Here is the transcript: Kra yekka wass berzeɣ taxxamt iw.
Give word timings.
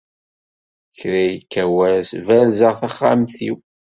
Kra 0.99 1.21
yekka 1.33 1.63
wass 1.75 2.09
berzeɣ 2.25 2.73
taxxamt 2.79 3.37
iw. 3.47 3.55